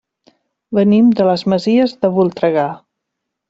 Venim 0.77 1.11
de 1.21 1.29
les 1.31 1.45
Masies 1.55 1.95
de 2.05 2.13
Voltregà. 2.19 2.69